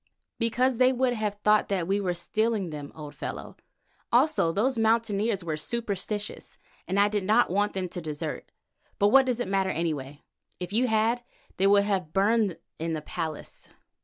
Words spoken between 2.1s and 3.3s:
stealing them, old